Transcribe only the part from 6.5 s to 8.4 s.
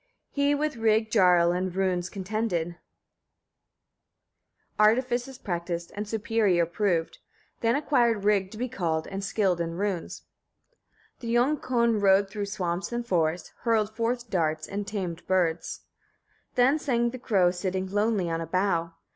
proved; then acquired